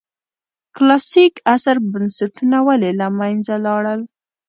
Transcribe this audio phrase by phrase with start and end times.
[0.75, 3.99] کلاسیک عصر بنسټونه ولې له منځه لاړل.